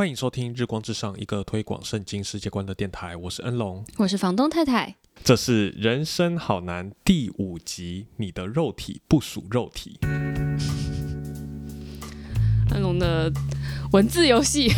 [0.00, 3.14] 欢迎收听《日光之上》，一个推广圣经世界观的电台。
[3.14, 4.96] 我是恩龙，我是房东太太。
[5.22, 9.98] 这是《人生好难》第五集，你的肉体不属肉体。
[12.70, 13.30] 恩龙的
[13.92, 14.72] 文字游戏。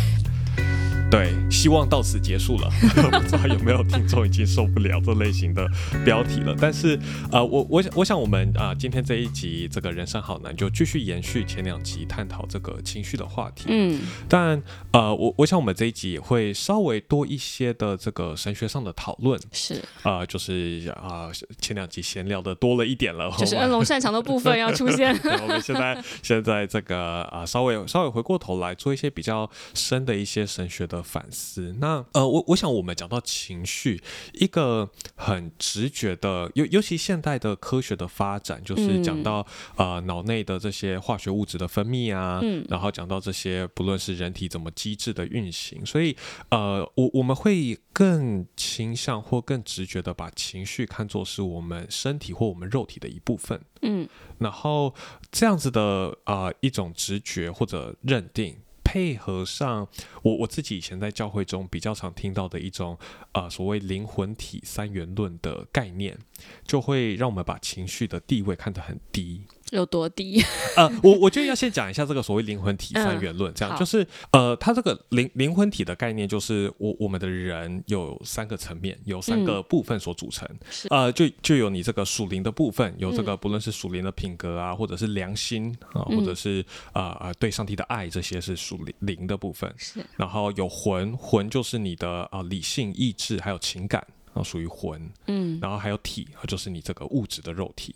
[1.13, 2.67] 对，希望到此结束了。
[2.81, 5.69] 不知道有没有听众已经受不了这类型的
[6.03, 6.55] 标题了？
[6.59, 6.99] 但是，
[7.31, 13.65] 呃，我我我想我们啊，今天这一集这个人生好难，就继续延续前两集探讨这个情绪的话题。
[13.67, 14.59] 嗯，但
[14.91, 19.39] 呃，我我想我们这一集也会稍微多一些的这个神学上的讨论。
[19.51, 25.15] 是啊，就是啊，前两集闲聊的多了一点了， 就是恩龙擅长的部分要出现。
[25.43, 31.02] 我们现在现在这个啊，稍微稍微回过头来做一些比较深的一些神学的。
[31.03, 31.75] 反思。
[31.79, 34.01] 那呃，我我想我们讲到情绪，
[34.33, 46.15] 一个很直觉的，尤尤其现代的科学的发展，就是讲到呃脑内的这些化学物质的分泌啊，然后讲到这些不论是人体怎么机制的运行，所以
[46.49, 54.07] 呃我我们会更倾向或更直觉的把情绪看作是我们身体或我们肉体的一部分，嗯，
[54.39, 54.93] 然后
[55.31, 58.55] 这样子的啊一种直觉或者认定。
[58.93, 59.87] 配合上
[60.21, 62.95] 我我自己以前在教会中比较常听到的一种
[63.31, 66.15] 啊所谓灵魂体三元论的概念，
[66.63, 69.45] 就会让我们把情绪的地位看得很低。
[69.75, 70.43] 有多低？
[70.75, 80.47] 呃，我我觉得要先讲一下这个所谓灵魂体三元论，这样就是呃，它这个灵灵魂体的概念就是我我们的人有三个层面，有三个部分所组成，
[80.89, 90.03] 呃，就就有你这个属灵的部分，有这个不论是属灵的品格啊，或者是良心啊，或者是啊啊对上帝的爱，这些是属灵灵的部分，是。
[90.17, 95.59] 然后有魂，魂就是你的啊理性意志还有情感，然后属于魂，嗯。
[95.61, 97.93] 然后还有体，就是你这个物质的肉体。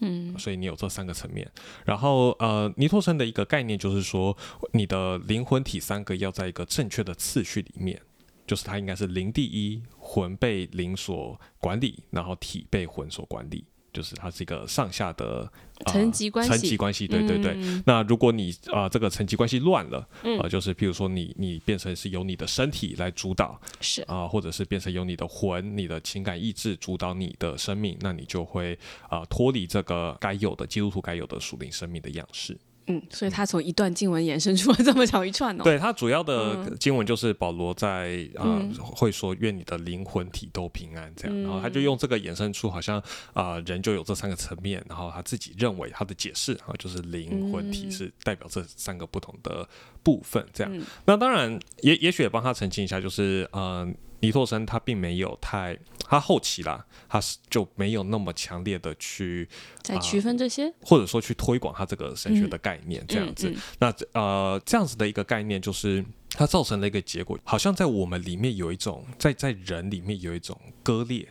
[0.00, 1.50] 嗯，所以你有这三个层面，
[1.84, 4.36] 然后呃，尼托生的一个概念就是说，
[4.72, 8.00] 你的灵魂体三个要在一个正确的次序里面，
[8.46, 13.64] 就是它应该是灵第一，魂被灵所管理，然后体被魂所管理。
[13.92, 15.50] 就是它是一个上下的
[15.86, 17.56] 层级关系，层级关系，对对对。
[17.86, 20.06] 那如果你啊这个层级关系乱了，
[20.40, 28.78] 啊，就是譬如说你你变成是由你的身体来主导，是啊，或者是变成由你的魂、你的情感意志主导你的生命，那你就会
[29.08, 32.58] 啊脱离这个该有的基督徒该有的属灵生命的样式。
[32.86, 35.64] 嗯，所以他从一段经文延伸出了这么长一串哦。
[35.64, 43.02] 对他主要的经文就是保罗在啊会说愿你的灵魂体都平安这样，然后他就用这个衍生出好像
[43.32, 49.68] 啊人就有这三个层面，然后他自己认为他的解释啊就是灵魂体是代表这三个不同的
[50.02, 50.72] 部分这样。
[51.04, 53.94] 那当然也也许也帮他澄清一下，就是嗯。
[54.22, 55.74] 尼托森他并没有太，
[56.10, 59.48] 他后期啦，他是就没有那么强烈的去
[59.80, 63.54] 在区分这些，或者说去推广他这个神学的概念这样子。
[63.78, 71.28] 那呃这样子的一个概念，就是它造成了一个结果，好像在我们里面有一种，在在人里面有一种割裂，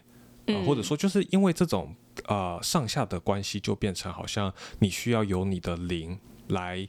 [0.66, 1.94] 或者说就是因为这种
[2.28, 6.18] 呃上下的关系，就变成好像你需要有你的灵
[6.48, 6.88] 来。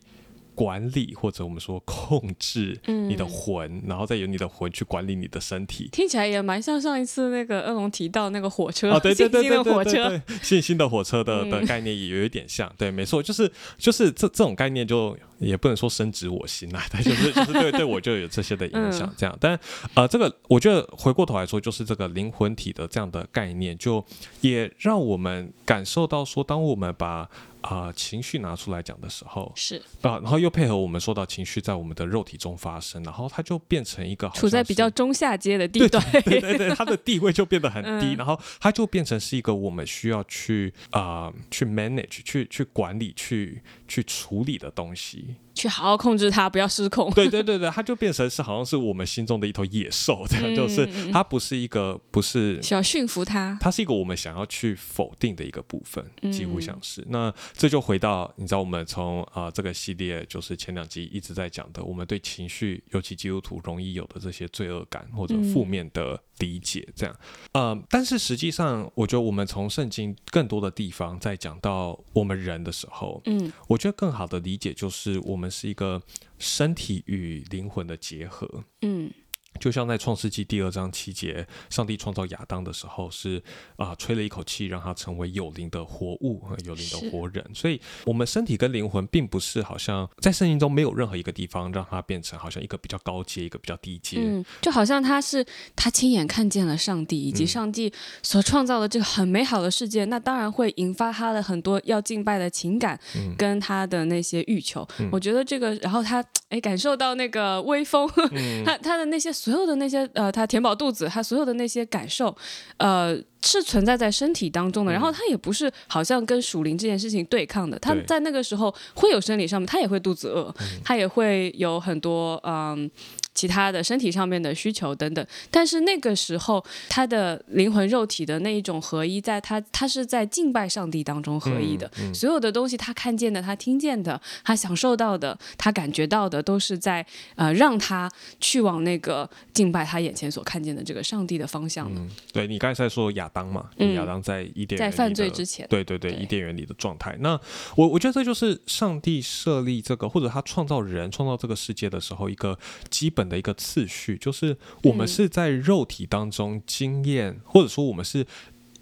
[0.61, 19.59] 管理或者我们说控制你的魂，然后再由你的魂去管理你的身体，听起来也蛮像上一次那个恶龙提到那个火车啊，对对对对对对，信心的火车的的概念也有一点像，对，没错，就是就是这这种概念就也不能说深植我心啊， 但就是就是对对我就有这些的影响，这样，但
[19.95, 24.05] 呃，这个我觉得回过头来说，就是这个灵魂体的这样的概念，就
[24.43, 27.27] 也让我们感受到说，当我们把
[27.63, 29.77] 啊，情绪拿出来讲的时候是。
[30.03, 45.35] 啊，然后又配合我们说到情绪在我们的肉体中发生，然后它就变成一个处在比较中下阶的地段，对对对，它的地位就变得很低，然后它就变成是一个我们需要去啊去 manage、去去管理、去去处理的东西。
[45.53, 47.13] 去好好控制它，不要失控。
[47.13, 56.03] 对 对对对，它就变成是好像是我们心中的一头野兽，这样就是它不是一个不是需要驯服它，它是一个我们想要去否定的一个部分，
[56.33, 57.05] 几乎像是。
[57.09, 66.19] 那这就回到你知道，我们从啊这个系列就是前两集一直在讲的，我们对情绪，尤其基督徒容易有的这些罪恶感或者负面的。
[66.41, 67.17] 理解这样，
[67.53, 76.03] 呃，但是实际上，我觉得我们从圣经更多的地方在讲到我们人的时候，嗯，我觉得更好的理解就是我们是一个
[76.39, 79.11] 身体与灵魂的结合，嗯，
[79.59, 83.43] 就像在创世纪第二章七节，上帝创造亚当的时候是
[83.77, 87.45] 啊、吹了一口气，让他成为有灵的活物，呃有灵的活人。
[87.53, 94.19] 所以，我们身体跟灵魂并不是好像在圣经中没有任何一个地方让它变成好像一个比较高阶，一个比较低阶。
[94.21, 95.45] 嗯，就好像他是
[95.75, 97.93] 他亲眼看见了上帝以及嗯上帝
[98.23, 104.87] 所创造的这个很美好的世界，那当然会引发他的很多要敬拜的情感，嗯跟他的那些欲求。
[105.01, 112.37] 嗯我觉得这个，然后他哎感受到那个微风，嗯 他他的那些所有的那些呃，他填饱肚子，他所有的那些感受，
[112.77, 113.19] 呃。
[113.43, 120.81] 是存在在身体当中的，然后他也不是好像跟属灵这件事情对抗的，他在那个时候会有生理上面，他也会肚子饿，嗯。
[120.85, 122.91] 他也会有很多嗯
[123.35, 125.27] 其他的身体上面的需求等等。
[125.51, 137.05] 但是那个时候，他的灵魂肉体的那一种合一，在他他是在敬拜上帝当中合一的，嗯嗯所有的东西他看见的、他听见的、他享受到的、他感觉到的，都是在
[137.37, 138.11] 呃让他
[138.41, 142.01] 去往那个敬拜他眼前所看见的这个上帝的方向的。
[142.01, 147.17] 嗯，对你刚才在说亚当嘛，嗯亚当在伊甸在犯罪之前，对对对，对伊甸园里的状态。
[147.21, 147.39] 那
[147.77, 158.27] 我我觉得这就是上帝设立这个，或者他创造人、创造这个世界的时候，一个基本的一个次序，就是我们嗯是在肉体当中经验，或者说我们是。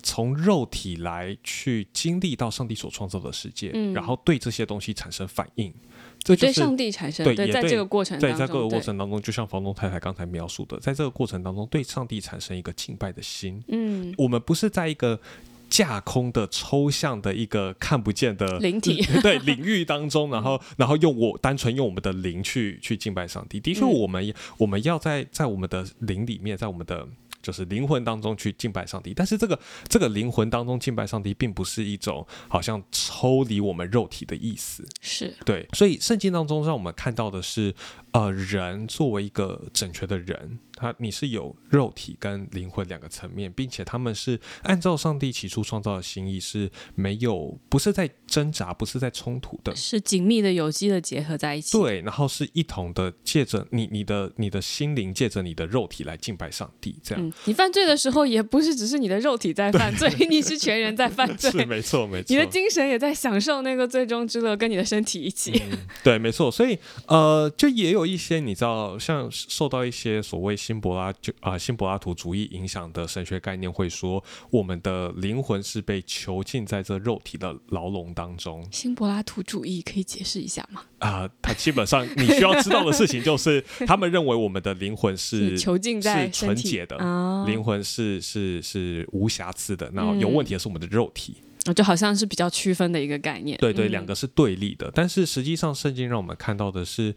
[0.00, 5.74] 从肉体来去经历到上帝所创造的世界，嗯然后对这些东西产生反应，
[6.22, 13.60] 这就是对上帝产生对在这个过程当中，在在各个过程当中，就像房东太太刚才描述的，在这个过程当中，对上帝产生一个敬拜的心。
[13.66, 15.20] 嗯我们不是在一个
[15.68, 23.60] 架空的、抽象的一个看不见的灵体 对领域当中，然后然后用我单纯用我们的灵去去敬拜上帝。
[23.60, 27.06] 的确，嗯我们、我们要在在我们的灵里面，在我们的
[27.40, 29.12] 就是灵魂当中去敬拜上帝。
[29.14, 34.84] 但是这个这个灵魂当中敬拜上帝，并不是一种好像抽离我们肉体的意思。
[35.00, 37.74] 是对，所以圣经当中让我们看到的是，
[38.12, 49.76] 呃，人作为一个整全的人，他你是有肉体跟灵魂两个层面，并且他们是按照上帝起初创造的心意，是没有不是在挣扎，不是在冲突的。
[49.76, 51.76] 是紧密的有机的结合在一起。
[51.78, 62.26] 对，然后是一同的借着你你的你的心灵，借着你的肉体来敬拜上帝，这样、嗯，你犯罪的时候也不是只是你的肉体在犯罪， 你是全人在犯罪， 是没错没错。
[62.28, 65.52] 你的精神也在享受那个最终之乐，跟你的身体一起。
[65.70, 80.82] 嗯，对，没错，所以呃，就也有一些你知道，像受到一些所谓新柏拉就啊、新柏拉图主义影响的神学概念，会说我们的灵魂是被囚禁在这肉体的牢笼当中新柏拉图主义可以解释一下吗？
[80.98, 81.28] 啊。
[81.40, 91.36] 他基本上你需要知道的事情 就是，他们认为我们的灵魂是囚禁在是纯洁的啊，灵魂是是是无瑕疵的，然后有嗯问题的是我们的肉体。
[91.72, 93.58] 就好像是比较区分的一个概念。
[93.58, 97.14] 对对，嗯两个是对立的，但是实际上圣经让我们看到的是，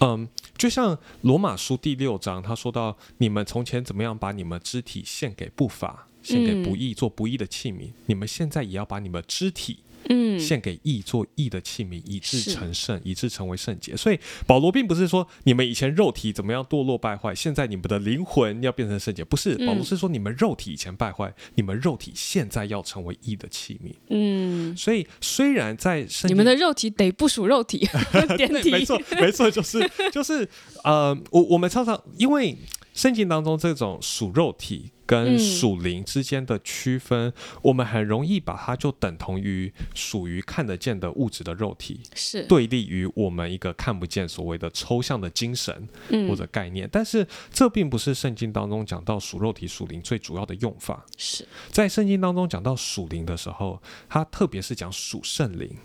[0.00, 13.96] 嗯，就像罗马书第六章，他说到你们从前怎么样把你们肢体献给不法，献给不义，做不义的器皿，你们现在也要把你们肢体嗯，献给义，做义的器皿，以致成圣，以致成为圣洁。
[13.96, 19.56] 所以保罗并不是说你们以前肉体怎么样堕落败坏，现在你们的灵魂要变成圣洁，不是。
[19.58, 23.92] 嗯保罗是说你们肉体以前败坏，你们肉体现在要成为义的器皿。
[24.08, 27.88] 嗯，所以虽然在圣你们的肉体得不属肉体，
[28.36, 28.70] 点对，题。
[28.70, 30.48] 没错，没错，就是就是
[30.82, 32.56] 呃，我我们常常因为
[32.94, 46.88] 圣经当中这种属肉体跟嗯属灵之间的区分，我们很容易把它就等同于属于看得见的物质的肉体，是，对立于我们一个看不见所谓的抽象的精神嗯或者概念。
[46.92, 51.04] 但是这并不是圣经当中讲到属肉体、属灵最主要的用法。
[51.16, 55.76] 是，在圣经当中讲到属灵的时候，它特别是讲属圣灵。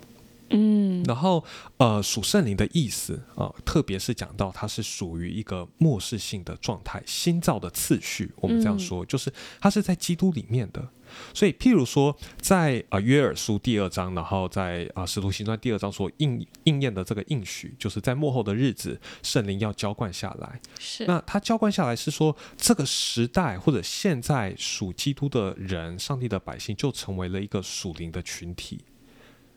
[0.50, 1.44] 嗯然后，
[1.78, 8.32] 呃，属圣灵的意思啊、特别是讲到它是属于一个末世性的状态，新造的次序。
[8.38, 10.88] 我们这样说，就是它是在基督里面的。
[11.34, 20.60] 所以，譬如说，在啊、呃约尔书第二章，然后在啊、使徒行传第二章所应应验的这个应许，就是在幕后的日子，圣灵要浇灌下来。
[20.80, 28.82] 是，那他浇灌下来是说，这个时代或者现在属基督的人，上帝的百姓就成为了一个属灵的群体。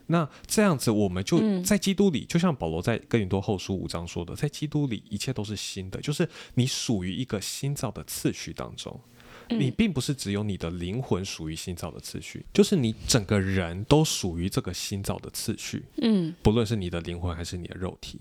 [0.08, 9.00] 那这样子，我们就嗯在基督里，就像保罗在哥林多后书五章说的，在基督里一切都是新的，就是你属于一个新造的次序当中。
[9.50, 15.84] 你嗯并不是只有你的灵魂属于新造的次序，就是你整个人都属于这个新造的次序。
[16.02, 18.20] 嗯不论是你的灵魂还是你的肉体。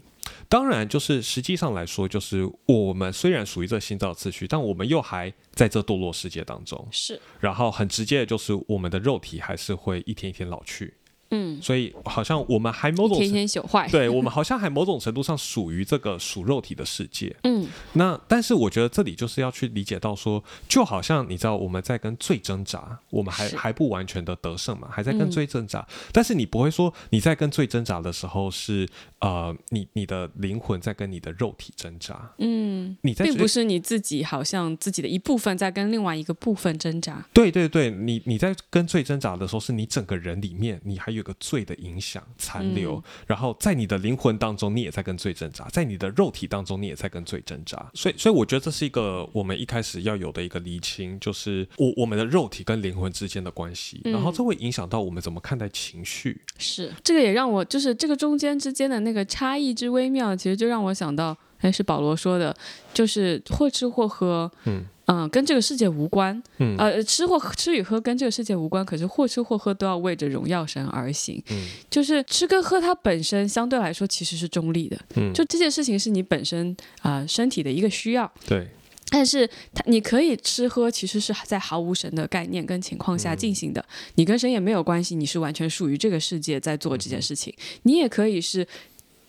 [0.49, 6.87] 当然，就是实际上来说，就是我们虽然属于这新造次序，但我们又还在这堕落世界当中。
[6.91, 10.93] 是，然后很直接的就是，我们的肉体还是会一天一天老去，
[11.31, 13.87] 嗯，所以好像我们还某种天天朽坏。
[13.89, 17.35] 对我们好像还某种程度上属于这个属肉体的世界。
[17.43, 25.85] 嗯那但是我觉得这里就是要去理解到说，就好像你知道我们在跟罪挣扎，我们还还不完全的得胜嘛，还在跟嗯罪挣扎。
[26.11, 28.87] 但是你不会说你在跟罪挣扎的时候是
[29.19, 37.25] 呃，你你的灵魂在跟你的肉体挣扎，嗯，你在并不是你自己好像自己的一部分在跟另外一个部分挣扎。
[37.33, 43.03] 对对对，你你在跟罪挣扎的时候，是你整个人里面你还有个罪的影响残留，嗯。
[43.27, 47.89] 然后在你的灵魂当中，你也在跟罪挣扎，在你的肉体当中，你也在跟罪挣扎。
[47.93, 54.13] 所以，所以我觉得这是一个我们一开始要有的一个厘清，就是我我们的肉体跟灵魂之间的关系，嗯。
[54.13, 56.41] 然后这会影响到我们怎么看待情绪。
[56.57, 62.55] 是，这个也让我就是这个中间之间的那个差异之微妙，其实就让我想到，哎，是保罗说的，
[62.93, 66.75] 就是或吃或喝，嗯嗯，跟这个世界无关，嗯。
[66.77, 71.41] 呃，吃或吃与喝跟这个世界无关，可是或吃或喝都要为着荣耀神而行。
[71.49, 71.67] 嗯。
[71.89, 78.67] 就是吃跟喝，它本身相对来说其实是中立的，嗯，就这件事情是你本身啊、呃身体的一个需要，对，
[79.09, 83.83] 但是它你可以吃喝，其实是在毫无神的概念跟情况下进行的，
[84.15, 87.53] 你跟神也没有关系，你是完全属于这个世界在做这件事情。
[87.83, 88.67] 你也可以是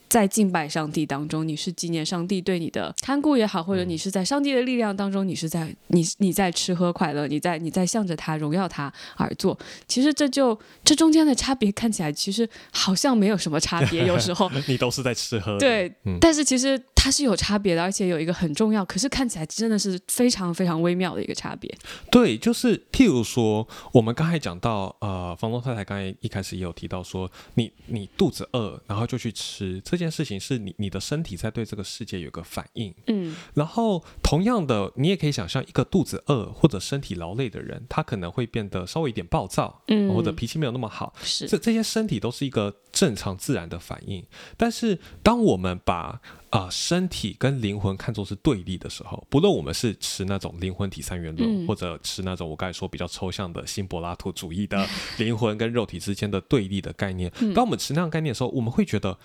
[0.08, 9.58] 在敬拜上帝当中，你是纪念上帝对你的看顾也好，或者你是在上帝的力量当中，你是在你你在吃喝快乐，你在你在向着他荣耀他而做。
[9.86, 15.58] 其实这就这中间的差别看起来其实好像没有什么差别，有时候 你都是在吃喝。
[15.58, 21.72] 对，嗯但是其实它是有差别的，而且有一个很重要，可是看起来真的是非常非常微妙的一个差别。
[22.10, 32.92] 对，就是譬如说，我们刚才讲到，呃，房东太太刚才一开始也有提到说，你你肚子饿，然后就去吃这件事情，是你你的身体在对这个世界有个反应。
[33.06, 41.14] 嗯然后同样的，你也可以想象，一个肚子饿或者身体劳累的人，他可能会变得稍微有点暴躁，嗯，或者脾气没有那么好。
[41.22, 44.24] 是这这些身体都是一个正常自然的反应，
[44.56, 51.66] 但是当我们把啊、呃身体跟灵魂看作是对立的时候，不论我们是持那种灵魂体三元论，嗯。
[51.66, 54.86] 或者持那种我刚才说比较抽象的新柏拉图主义的
[55.18, 57.52] 灵魂跟肉体之间的对立的概念，嗯。
[57.52, 59.18] 当我们持那样概念的时候，我们会觉得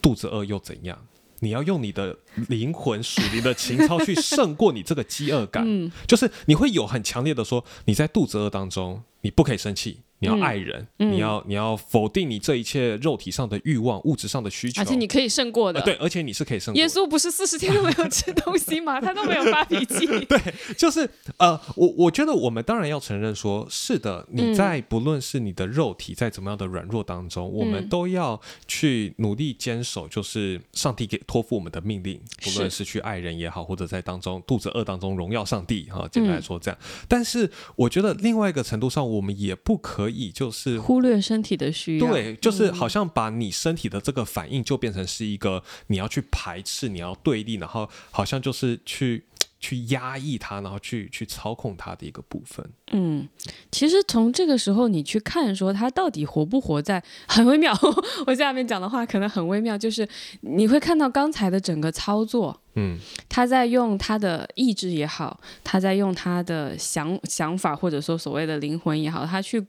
[0.00, 0.98] 肚子饿又怎样？
[1.40, 2.16] 你要用你的
[2.48, 5.90] 灵魂属灵的情操去胜过你这个饥饿感，嗯。
[6.06, 15.80] 就是你会有很强烈的说，你在肚子饿当中，你不可以生气，你要爱人，嗯你要你要否定你这一切肉体上的欲望、物质上的需求，而且你可以胜过的。
[15.80, 16.80] 呃对，而且你是可以胜过的。
[16.80, 19.00] 耶稣不是四十天都没有吃东西吗？
[19.00, 20.06] 他都没有发脾气。
[20.26, 20.40] 对
[20.76, 36.78] 就是呃，我我觉得我们当然要承认说，是的，你嗯在不论是你的肉体在怎么样的软弱当中，我们嗯都要去努力坚守，就是上帝给托付我们的命令，不论是是去爱人也好，或者在当中肚子饿当中荣耀上帝哈、简单来嗯说这样。
[37.08, 42.10] 但是我觉得另外一个程度上，我们也不可以就是忽略身体的需要。
[42.10, 49.24] 对，就是好像把你身体的这个反应就变成是一个你要去排斥、你要对立，然后好像就是去
[49.60, 52.64] 去压抑它，然后去去操控它的一个部分。
[52.92, 53.28] 嗯，
[53.70, 57.76] 其实从这个时候你去看，说他到底活不活在，很微妙。
[58.26, 60.08] 我下面讲的话可能很微妙，就是
[60.40, 62.98] 你会看到刚才的整个操作，嗯
[63.28, 69.64] 他在用他的意志也好，他在用他的想想法或者说所谓的灵魂也好，他去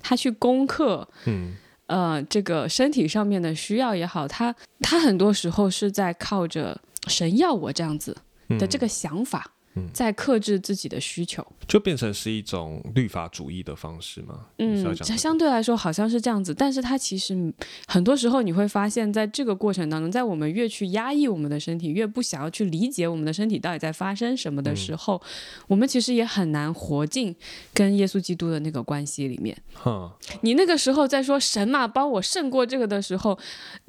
[0.00, 1.56] 他去攻克嗯
[1.86, 8.24] 呃这个身体上面的需要也好，他他很多时候是在靠着神要我这样子嗯
[8.58, 11.46] 的这个想法，嗯在克制自己的需求。
[11.70, 14.46] 就变成是一种律法主义的方式吗？
[14.58, 17.54] 嗯，相对来说好像是这样子，但是它其实
[17.86, 25.22] 很多时候你会发现，在这个过程当中，在我们越去压抑我们的身体，越不想要去理解我们的身体到底在发生什么的时候，
[25.68, 27.34] 我们其实也很难活进
[27.72, 29.56] 跟耶稣基督的那个关系里面。
[29.74, 30.10] 哼，
[30.40, 33.38] 你那个时候在说神嘛，帮我胜过这个的时候，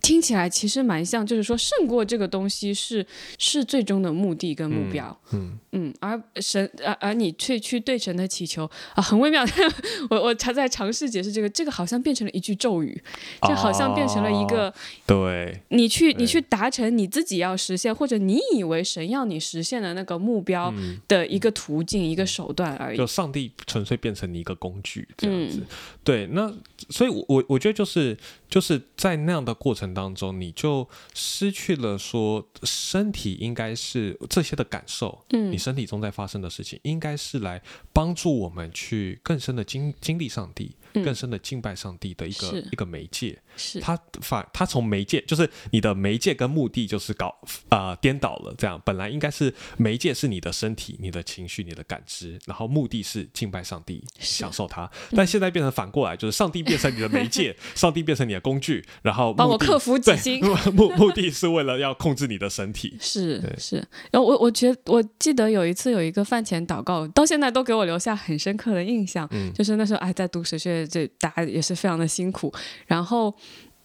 [0.04, 3.04] 听起来其实蛮像，就是说胜过这个东西是
[3.40, 5.20] 是最终的目的跟目标。
[5.34, 9.46] 嗯嗯，而神而而你却去对神的祈求啊，很微妙。
[10.10, 13.02] 我我才在尝试解释这个，这个好像变成了一句咒语，
[13.44, 14.74] 这好像变成了一个、
[15.06, 20.74] 对，你去你去达成你自己要实现，或者你以为神要你实现的那个目标
[21.08, 23.06] 的一个途径、一个手段而已就。
[23.12, 25.60] 上帝纯粹变成你一个工具这样子。
[25.60, 25.68] 嗯
[26.04, 26.52] 对，那
[26.90, 28.18] 所以我，我我觉得就是
[28.50, 37.61] 就是在那样的过程当中，你就失去了说身体应该是这些的感受，嗯你身体中在发生的事情，应该是来来
[37.94, 40.76] 帮助我们去更深的经经历上帝。
[40.94, 43.80] 更深的敬拜上帝的一个一个媒介，是。
[43.80, 47.36] 他反他从媒介就是你的媒介跟目的就是搞
[47.70, 48.82] 啊颠倒了，这样。
[48.86, 60.44] 本来应该是媒介是你的身体、你的情绪、你的感知，然后目的是敬拜上帝、享受他，但现在变成反过来，就是上帝变成你的媒介， 上帝变成你的工具，然后帮我克服己心，
[60.74, 63.76] 目目的是为了要控制你的身体，是是。
[64.12, 70.81] 然后我我觉得我记得有一次有一个饭前祷告，到现在都给我留下很深刻的印象，就是那时候哎在读神学。
[70.88, 72.54] 这大家也是非常的辛苦，
[72.88, 73.34] 然后，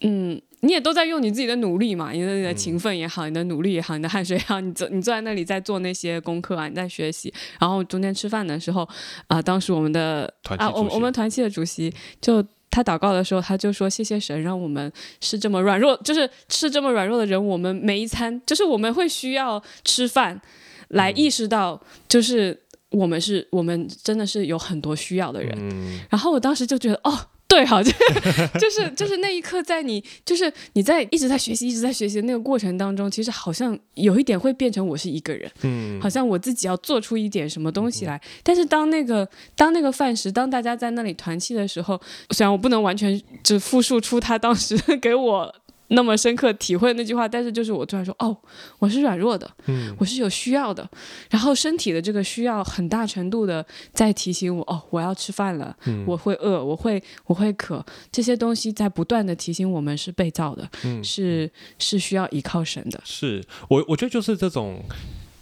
[0.00, 8.88] 嗯，你也都在用你自己的努力嘛，你的你的勤奋也好，你的努力也好，你的汗水也好，你坐你坐在那里在做那些功课啊，你在学习，然后中间吃饭的时候
[9.26, 20.40] 啊，当时我们的啊，我我们团契的主席就他祷告的时候，他就说谢谢神，让我们是这么软弱，就是是这么软弱的人，我们每一餐就是我们会需要吃饭
[20.88, 22.65] 来意识到，就是。
[22.90, 26.06] 我们是，我们真的是有很多需要的人。
[26.08, 27.90] 然后我当时就觉得，哦，对，好，就
[28.60, 38.20] 就是就是那一刻，在你就是你在一直在学习，一直在学习的那个过程当中，其实好像有一点会变成我是一个人，嗯，好像我自己要做出一点什么东西来。
[38.42, 42.00] 但是当那个当那个饭食，当大家在那里团气的时候，
[42.30, 45.54] 虽然我不能完全只复述出他当时 给我。
[45.88, 48.36] 那么深刻体会那句话，但是就是我突然说，哦，
[48.78, 50.88] 我是软弱的，嗯，我是有需要的，
[51.30, 64.82] 然后身体的这个需要很大程度的在提醒我，哦，我要吃饭了，嗯，我会饿，我会我会渴，这些东西在不断的提醒我们是被造的，嗯，是是需要依靠神的，是我我觉得就是这种。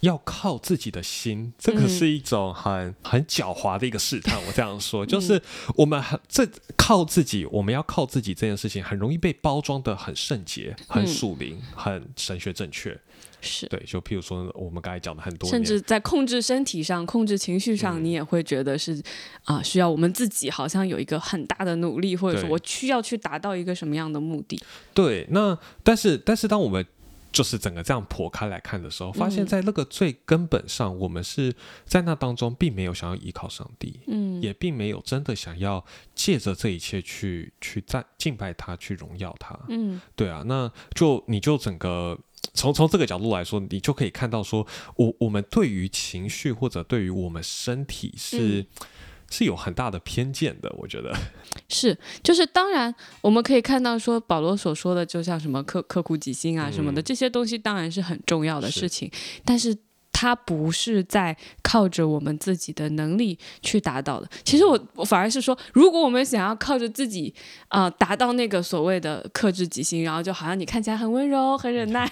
[0.04, 4.38] 要靠自己的心，这个是一种很很狡猾的一个试探。
[4.46, 5.40] 我这样说， 就是
[5.74, 6.46] 我们很这
[6.76, 12.98] 靠自己，我们要靠自己这件事情，很容易被包装的很圣洁、很属灵、很神学正确。
[13.46, 18.98] 是对，就譬如说我们刚才讲的很多，甚至在控制身体上、控制情绪上，你也会觉得是
[19.44, 24.58] 啊，需要我们自己好像有一个很大的努力，或者说我需要去达到一个什么样的目的。
[24.94, 26.86] 对，那但是但是当我们
[27.34, 31.52] 就是整个这样剖开来看的时候，发现，在那个最根本上，我们是
[31.84, 42.16] 在那当中，并没有想要依靠上帝，嗯，也并没有真的想要借着这一切去去赞敬拜他，去荣耀他，嗯，对啊，那就你就整个
[42.52, 44.64] 从从这个角度来说，你就可以看到，说
[44.94, 48.64] 我我们对于情绪或者对于我们身体是。
[49.30, 51.14] 是有很大的偏见的，我觉得
[51.68, 59.10] 是，就是当然我们可以看到说保罗所说的，就像什么刻刻苦己心啊什么的这些东西，当然是很重要的事情，
[59.44, 59.76] 但是
[60.12, 64.28] 它不是在靠着我们自己的能力去达到的。
[64.44, 67.34] 其实我我反而是说，如果我们想要靠着自己
[67.68, 72.08] 啊达到那个所谓的克制己心，然后就好像你看起来很温柔、很忍耐，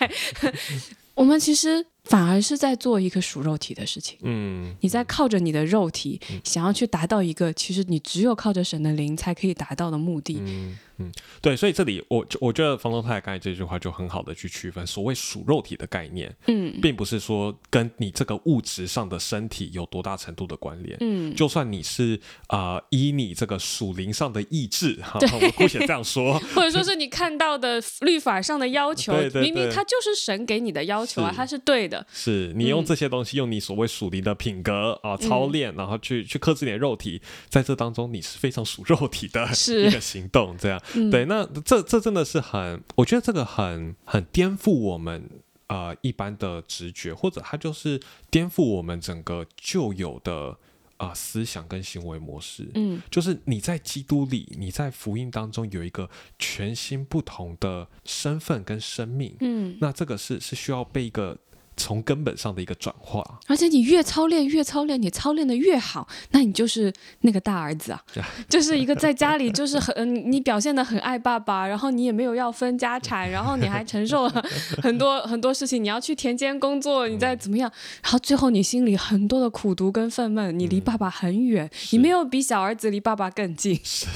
[1.14, 1.86] 我们其实。
[2.04, 4.18] 反而是在做一个属肉体的事情。
[4.22, 10.38] 嗯，你在靠着你的肉体，想要去达到一个其实你只有靠着神的灵才可以达到的目的。
[10.40, 11.10] 嗯嗯，
[11.40, 16.32] 对，所以这里我我觉得房东太刚才这句话就很好的去区分所谓属肉体的概念。
[16.48, 20.96] 嗯，并不是说跟你这个物质上的身体有多大程度的关联。
[21.00, 31.91] 嗯，就算你是啊，以你这个属灵上的意志，哈，我姑且这样说， 或者说是你看到的律法上的要 求，明明它就是神给你的要求啊，它是对的。
[32.12, 39.42] 是你用这些东西，用你所谓属灵的品格啊操练，然后去去克制你的肉体，在这当中你是非常属肉体的
[39.86, 41.24] 一个行动，这样对。
[41.24, 45.28] 那这这真的是很，我觉得这个很很颠覆我们
[45.66, 48.00] 啊一般的直觉，或者它就是
[48.30, 50.58] 颠覆我们整个旧有的。
[50.98, 61.36] 啊，思想跟行为模式，嗯，就是你在基督里，你在福音当中有一个全新不同的身份跟生命，嗯，那这个是是需要被一个。
[61.82, 66.92] 从根本上的一个转化，而且你越操练越操练，你操练的越好，那你就是
[67.22, 68.00] 那个大儿子啊，
[68.48, 69.92] 就是一个在家里就是很
[70.30, 74.44] 你表现的很爱爸爸，然后你也没有要分家产，然后你还承受了
[74.80, 77.68] 很多 很多事情，你要去田间工作，你再怎么样，
[78.00, 83.80] 然后最后你心里很多的苦读跟愤懑，你离爸爸很远，你没有比小儿子离爸爸更近。
[83.82, 84.06] 是，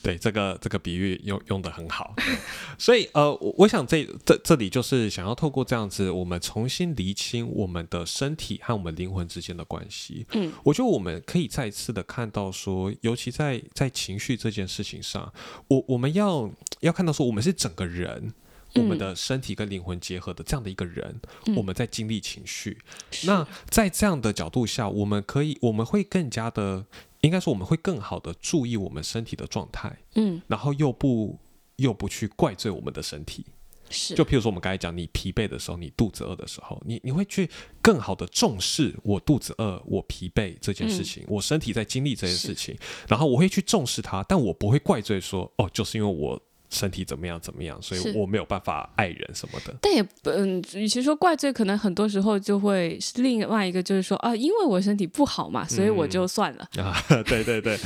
[0.00, 2.14] 对这个这个比喻用用的很好，
[2.78, 6.26] 所以呃，我想这这这里就是想要透过这样子我。
[6.26, 10.26] 我们重新厘清我们的身体和我们灵魂之间的关系。
[10.32, 15.32] 嗯，我觉得我们可以再次的看到说，尤其在在情绪这件事情上，
[15.68, 18.34] 我我们要要看到说，我们是整个人，
[18.74, 21.20] 我们的身体跟灵魂结合的这样的一个人，
[21.56, 22.78] 我们在经历情绪。
[23.24, 26.84] 那在这样的角度下，我们可以我们会更加的，
[27.22, 29.98] 应该说我们会更好的注意我们身体的状态。
[30.16, 31.38] 嗯，然后又不
[31.76, 33.46] 又不去怪罪我们的身体。
[33.90, 42.76] 是，就譬如说我们刚才讲，你疲惫的时候，你肚子饿的时候，你你会去更好的重视我肚子饿、我疲惫这件事情，我身体在经历这件事情，
[43.08, 46.40] 然后我会去重视它，但我不会怪罪说，哦，就是因为我。
[46.76, 49.74] 身体怎么样怎么样，所以我没有办法爱人什么的。
[49.80, 56.94] 但也嗯，与其说怪罪，可能很多时候就会是另外一个，就是说啊，因为我身体不好嘛，所以我就算了啊。
[57.24, 57.78] 对对对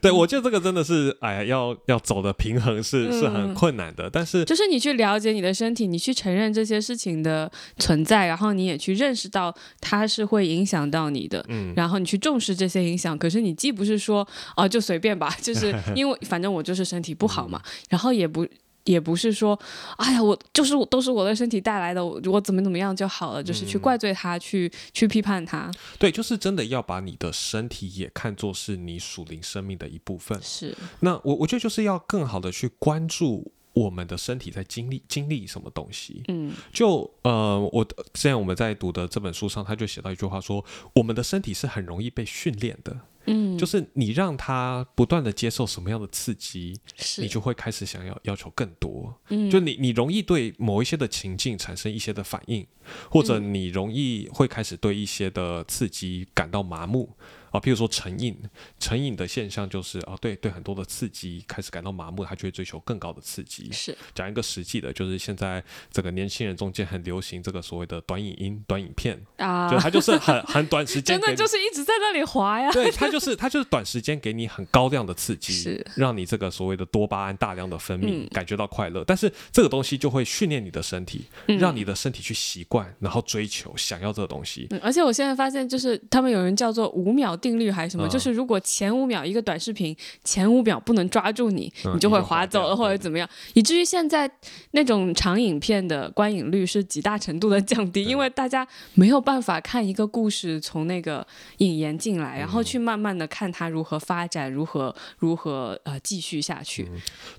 [0.00, 4.08] 对，我觉得这个真的是哎呀，要要走的平衡是是很困难的。
[4.08, 13.18] 但是就是你去了解你的身体，你去承认这些事情的存在，然后你也去认识到它是会影响到你的，嗯，然后你去重视这些影响。
[13.18, 18.27] 可是你既不是说啊就随便吧，就是 因为反正我就是身体不好嘛，然后也。
[18.28, 18.46] 不，
[18.84, 19.58] 也不是说，
[19.96, 25.70] 哎呀，我就是都是我的身体带来的，我我怎么怎么样就好了，就是去怪罪他，去去批判他。
[25.98, 30.40] 对，就是真的要把你的身体也看作是你属灵生命的一部分。
[30.42, 30.74] 是。
[31.00, 36.22] 那我我觉得就是要更好的去关注我们的身体在经历经历什么东西。
[36.28, 36.52] 嗯。
[36.72, 40.64] 就呃，我之前我们在读的这本书上，他就写到一句话说，
[40.94, 42.98] 我们的身体是很容易被训练的。
[43.28, 46.78] 嗯，就是你让他不断的接受什么样的刺激，
[47.18, 49.14] 你就会开始想要要求更多。
[49.28, 52.66] 嗯，就你你容易对某一些的情境产生一些的反应，
[53.10, 57.16] 或者你容易会开始对一些的刺激感到麻木。
[57.50, 58.36] 啊，譬如说成瘾，
[58.78, 63.70] 成瘾的现象就是啊，对对，很多的刺激开始感到麻木，他就会追求更高的刺激。
[63.72, 72.70] 是讲一个实际的，就是现在这个年轻人中间很流行这个所谓的短影音、短影片啊，就他就是很很短时间， 真的就是一直在那里滑呀。
[72.72, 79.02] 对，他就是他就是短时间给你很高量的刺激，是让你这个所谓的多巴胺大量的分泌，感觉到快乐。
[79.04, 84.68] 但是这个东西就会训练你的身体，让你的身体去习惯，然后追求想要这个东西。
[84.82, 87.37] 而且我现在发现，就是他们有人叫做五秒。
[87.38, 88.06] 定律还是什么？
[88.08, 94.30] 就是如果前五秒一个短视频前五秒不能抓住你，你就会划走了或者怎么样，以至于现在
[94.72, 101.24] 那种长影片的观影率是极大程度的降低，因为大家没有办法看一个故事从那个
[101.58, 106.90] 引言进来，然后去慢慢的看它如何发展，如何如何呃继续下去。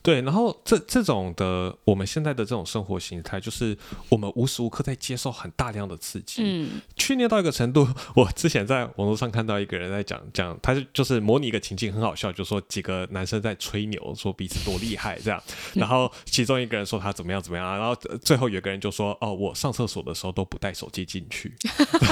[0.02, 7.88] 对，然后这这种的我们现在的这种生活形态，就是我们无时无刻在接受很大量的刺激，嗯，去年到一个程度。
[8.16, 9.89] 我之前在网络上看到一个人。
[9.92, 15.42] 在讲讲，他就就是模拟一个情境，很好笑，就说几个男生在吹牛，说彼此多厉害这样，
[15.74, 21.54] 然后其中一个人说他怎么样怎么样，然后最后有个人就说哦，我上厕所的时候都不带手机进去，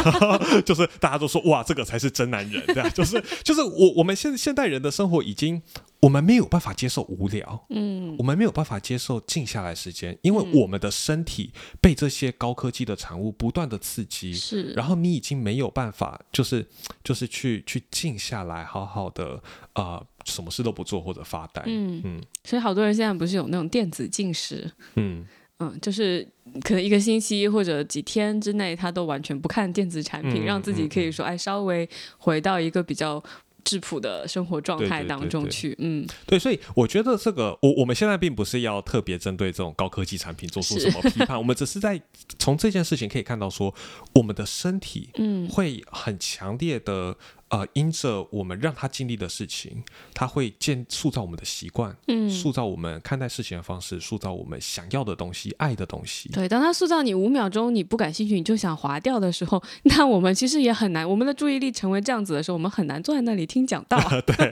[0.65, 5.61] 就是大家都说哇，这个才是真男人，这样就是就是我我们现现代人的生活已经。
[5.99, 16.65] 我们没有办法接受无聊，嗯，我们没有办法接受静下来时间，因为我们的身体被这些高科技的产物不断的刺激，是，然后你已经没有办法，就是
[17.03, 19.41] 就是去去静下来，好好的
[19.73, 22.01] 啊，什么事都不做或者发呆，嗯。
[22.05, 25.25] 嗯，所以好多人现在不是有那种电子进食，嗯。
[25.59, 26.23] 嗯，就是
[26.63, 33.23] 可能一个星期或者几天之内，他都完全不看电子产品，让自己可以说哎，稍微回到一个比较。
[33.67, 42.01] 质朴的生活状态当中去，嗯，对，所以我觉得这个，我我们现在并不是要特别针对这种高科技产品做出什么批判， 我们只是在
[42.39, 43.73] 从这件事情可以看到说，
[44.13, 47.15] 我们的身体，嗯，会很强烈的。
[47.49, 49.81] 呃，因着我们让他经历的事情，
[50.13, 56.27] 他会建塑造我们的习惯，嗯，塑造我们看待事情的方式，塑造我们想要的东西、爱的东西。
[56.29, 63.97] 对，当他塑造你五秒钟你不感兴趣，你就想划掉的时候， 那我们其实也很难，我们的注意力成为这样子的时候，我们很难坐在那里听讲道。
[64.27, 64.51] 对，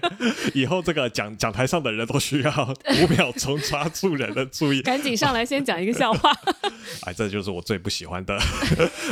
[0.54, 6.32] 以后这个讲讲台上的人都需要五秒钟抓住人的注意， 赶紧上来先讲一个笑话。
[7.02, 8.36] 哎，这就是我最不喜欢的。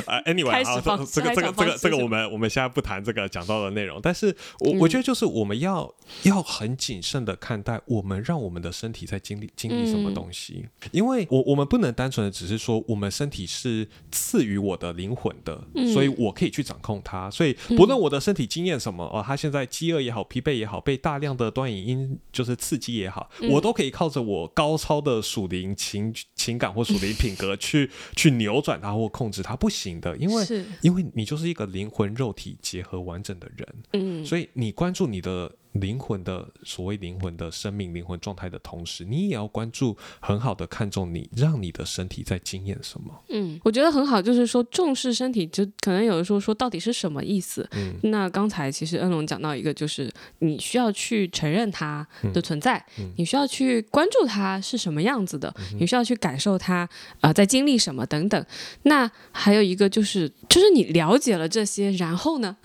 [0.06, 3.73] 啊，Anyway，好，这个这个这个这个我们我们现在不谈这个讲到的。
[3.74, 30.46] 内容，但是我我觉得就是我们要要很谨慎的看待我们让我们的身体在经历经历什么东西，因为我我们不能单纯的只是说我们身体是赐予我的灵魂的，所以我可以去掌控它，所以不论我的身体经验什么哦，他现在饥饿也好，疲惫也好，被大量的端影音就是刺激也好，我都可以靠着我高超的属灵情情感或属灵品格去去扭转它或控制它，不行的，因为
[30.82, 33.63] 因为你就是一个灵魂肉体结合完整的人。
[33.94, 35.52] 嗯，所以你关注你的。
[35.74, 43.12] 灵魂的所谓灵魂的生命、灵魂状态的同时，你也要关注很好的看重你，让你的身体在经验什么。
[43.30, 47.68] 嗯，我觉得很好，就是说重视身体，就可能有的时候说到底是什么意思。
[47.74, 52.84] 嗯，那刚才其实恩龙讲到一个，就是你需要去承认它的存在，
[53.18, 56.88] 你需要去关注它是什么样子的，你需要去感受它
[57.20, 58.46] 啊在经历什么等等。
[58.84, 62.56] 那还有一个就是，就是你了解了这些，然后呢？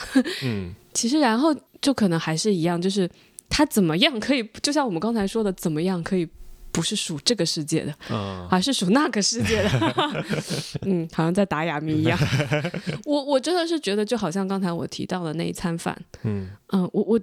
[0.43, 1.57] 嗯， 其实然后。
[1.81, 3.09] 就可能还是一样，就是
[3.49, 6.29] 他怎么样可以，就像我们刚才说的，怎么样可以
[6.71, 10.25] 不是属这个世界的，嗯而是属那个世界的。
[10.83, 12.19] 嗯，好像在打哑谜一样。
[13.05, 17.21] 我我真的是觉得，就好像刚才我提到的那一餐饭，嗯，嗯，我我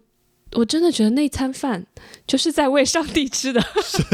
[0.56, 1.86] 我真的觉得那餐饭
[2.26, 3.62] 就是在为上帝吃的，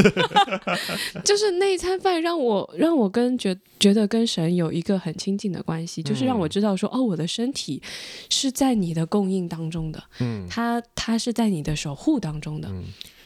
[1.24, 7.80] 就是那一餐饭让我让我跟觉觉得跟神有一个很亲近的关系，就是让我知道说，哦，我的身体
[8.28, 12.68] 是在你的供应当中的，嗯，它它是在你的守护当中的，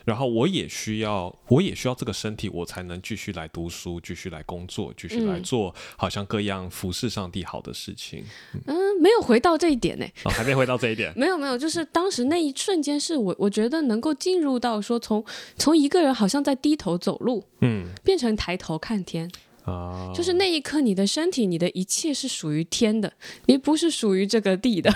[0.07, 8.25] 然后我也需要，我也需要这个身体，我才能继续来读书，继续来工作，继续来嗯做好像各样服侍上帝好的事情。
[8.67, 10.07] 嗯，没有回到这一点呢。
[10.25, 11.13] 哦，还没回到这一点。
[11.19, 15.25] 没有没有，就是当时那一瞬间，是我我觉得能够进入到说从
[15.57, 19.29] 从一个人好像在低头走路，嗯变成抬头看天，
[19.67, 23.13] 啊，就是那一刻，你的身体，你的一切是属于天的，
[23.47, 24.91] 你不是属于这个地的，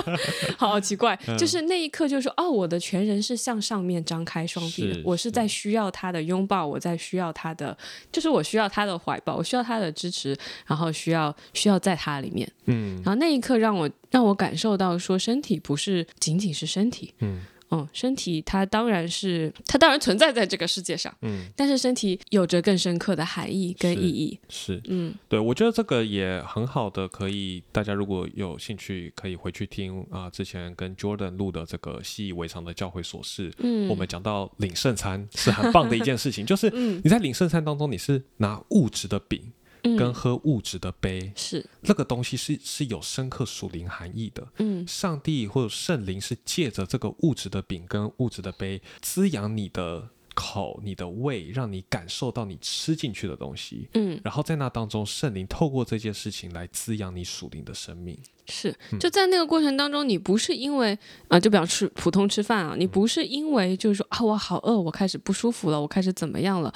[0.56, 1.18] 好奇怪。
[1.26, 7.76] 嗯就是那一刻，就说哦，我的全人是向上面张开双臂的是，我是在需要他的拥抱，我在需要他的，
[8.10, 12.50] 就是我需要他的怀抱，我需要他的支持，然后需要需要在他里面。
[12.66, 17.42] 嗯然后那一刻让我让我感受到说，身体不是仅仅是身体，嗯
[17.80, 24.38] 嗯，身体它当然是它当然存在在这个世界上，嗯，但是身体有着更深刻的含义跟意义。
[24.48, 33.52] 是嗯对，我觉得这个也很好的，可以大家如果有兴趣，可以回去听啊、之前跟 Jordan 录的这个习以为常的教会琐事。
[33.58, 39.52] 嗯，我们讲到领圣餐是很棒的一件事情，就是 嗯你在领圣餐当中，你是拿物质的饼嗯
[39.96, 41.64] 跟喝物质的杯，是。
[41.82, 44.48] 那个东西是是有深刻属灵含义的。
[44.58, 44.86] 嗯。
[44.88, 50.08] 上帝或者圣灵是借着这个物质的饼跟物质的杯滋养你的
[50.54, 53.88] 口、你的胃，让你感受到你吃进去的东西。
[53.94, 58.16] 嗯然后在那当中，圣灵透过这件事情来滋养你属灵的生命。
[58.46, 66.72] 是，嗯就在那个过程当中，你不是因为啊、就比方吃普通吃饭啊，你不是因为就是说啊我好饿，我开始不舒服了，我开始怎么样了，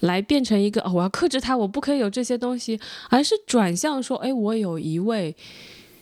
[0.00, 5.36] 来变成一个、哦、我要克制它，我不可以有这些东西，而是转向说，哎，我有一位。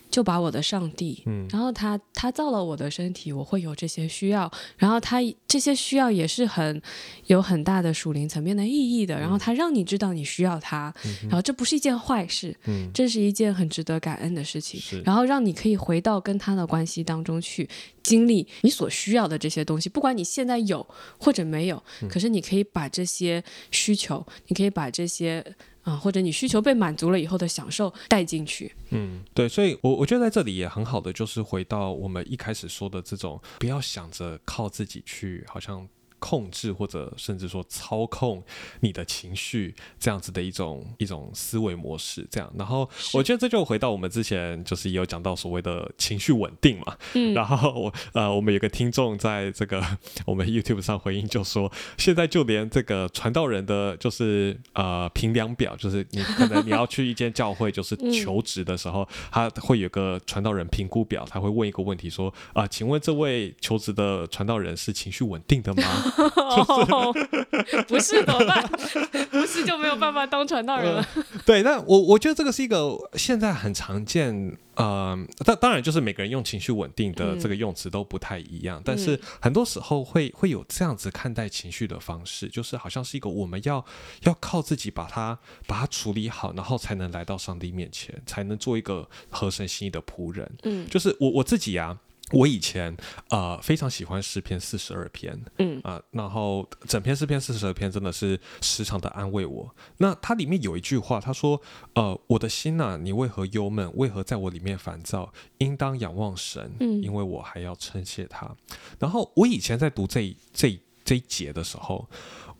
[0.09, 1.47] 就把我的上帝，嗯。
[1.51, 6.81] 然后他他造了我的身体，我会有这些需要，然后他这些需要也是很
[7.27, 10.93] 有很大的属灵层面的意义的，然后他让你知道你需要他，
[11.23, 17.67] 然后这不是一件坏事，嗯，这是一件很值得感恩的事情，然后让你可以回到跟他的关系当中去
[18.03, 20.85] 经历你所需要的这些东西，不管你现在有
[21.17, 22.09] 或者没有，嗯。
[22.09, 25.45] 可是你可以把这些需求，你可以把这些
[25.89, 28.71] 啊、或者你需求被满足了以后的享受带进去。
[28.91, 35.87] 嗯，对，所以我我觉得在这里也很好的，就是回到我们一开始说的这种，不要想着靠自己去好像
[36.19, 38.43] 控制或者甚至说操控
[38.81, 42.51] 你的情绪这样子的一种一种思维模式，这样。
[42.57, 49.83] 然后我觉得这就回到我们之前就是也有讲到所谓的情绪稳定嘛，嗯然后我呃，我们有个听众在这个
[50.25, 66.08] 我们 YouTube 上回应就说，现在就连这个传道人的就是呃评量表，就是你可能你要去一间教会就是嗯求职的时候，他会有个传道人评估表，他会问一个问题说啊、请问这位求职的传道人是情绪稳定的吗？
[66.35, 67.13] 哦，
[67.87, 68.63] 不是怎么办？
[69.31, 71.05] 不是就没有办法当传道人了。
[71.45, 83.83] 对，那我我觉得这个是一个现在很常见，呃，当当然就是每个人用情绪稳定的嗯这个用词都不太一样，但是很多时候会会有这样子看待情绪的方式，就是好像是一个我们要
[84.23, 90.49] 要靠自己把它把它处理好，然后才能来到上帝面前，才能做一个合神心意的仆人。
[90.63, 91.97] 嗯就是我我自己啊。
[92.31, 92.95] 我以前
[93.29, 99.75] 呃非常喜欢诗篇四十二篇，嗯啊、然后整篇诗篇四十二篇真的是时常的安慰我。
[99.97, 101.59] 那它里面有一句话，他说
[101.95, 103.91] ：“呃，我的心呐、你为何忧闷？
[103.95, 105.33] 为何在我里面烦躁？
[105.57, 108.55] 应当仰望神，嗯因为我还要称谢他。”
[108.99, 112.07] 然后我以前在读这这这一节的时候，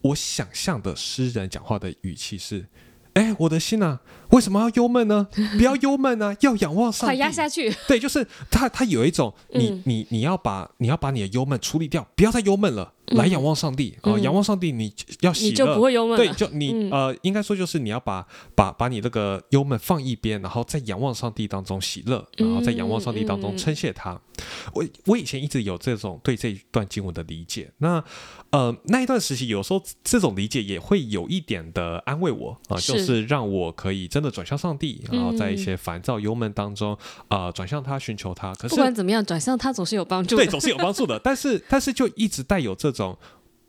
[0.01, 2.67] 我想象的诗人讲话的语气是
[3.13, 3.99] ：“哎，我的心呐、
[4.31, 5.27] 为什么要忧闷呢？
[5.57, 7.15] 不要忧闷啊，要仰望上帝。
[7.15, 7.73] 快。”压下去。
[7.87, 9.83] 对，就是他，他有一种你、嗯。
[9.85, 13.95] 你你要把你要把你的忧闷处理掉，不要再忧闷了，来仰望上帝。
[14.01, 16.91] 啊、嗯仰望上帝，你要喜乐，你就不会忧闷对，就你、嗯。
[16.91, 24.19] 呃，应该说就是你要把把把你那个忧闷放一边，然后在仰望上帝当中喜乐，然后在仰望上帝当中称谢他。
[24.73, 28.01] 我我以前一直有这种对这一段经文的理解，那
[28.51, 32.93] 呃那一段时期有时候这种理解也会有一点的安慰我啊、是。
[32.93, 36.97] 就是让我可以真的转向上帝，然后在一些烦躁忧闷当中
[37.29, 38.53] 啊、转向他寻求他。
[38.55, 40.43] 可是不管怎么样，转向他总是有帮助的。
[40.43, 41.17] 对，总是有帮助的。
[41.23, 43.17] 但是，但是就一直带有这种，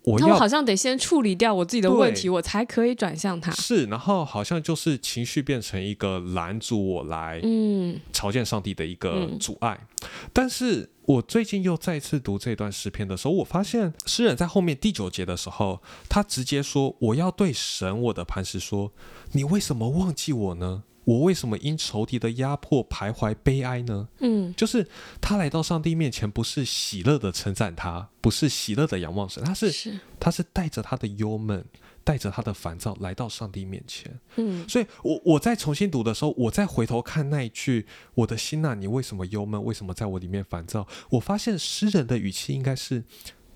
[0.03, 3.51] 我要那我好像得先处理掉我自己的问题，我才可以转向他。
[3.51, 9.79] 是，然后好像就是情绪变成一个拦阻我来嗯朝见上帝的一个嗯阻碍。
[10.33, 18.91] 但是我最近又再次读这段诗篇的时候，我发现诗人在后面第九节的时候，他直接说：“我要对神我的磐石说，
[19.33, 20.83] 你为什么忘记我呢？
[21.11, 24.87] 我为什么因仇敌的压迫徘徊悲哀呢？”嗯就是
[25.19, 31.65] 他来到上帝面前，不是喜乐的称赞他，不是喜乐的仰望神，他是是他是带着他的忧闷，
[32.03, 34.19] 带着他的烦躁来到上帝面前。
[34.35, 39.61] 嗯所以我我在重新读的时候，我再回头看那一句“我的心呐、你为什么忧闷？
[39.63, 43.03] 为什么在我里面烦躁？”我发现诗人的语气应该是：“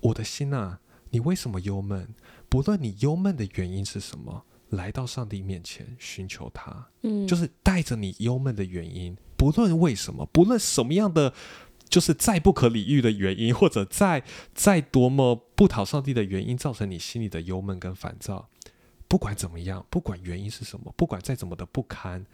[0.00, 0.78] 我的心呐、
[1.10, 2.08] 你为什么忧闷？
[2.48, 11.32] 不论你忧闷的原因是什么，来到上帝面前寻求他，嗯，就是带着你忧闷的原因，不论为什么，不论什么样的。”
[11.88, 18.48] 就是再不可理喻的原因，或者再再多么不讨上帝的原因，造成你心里的忧闷跟烦躁，
[19.06, 22.26] 不管怎么样，不管原因是什么，不管再怎么的不堪，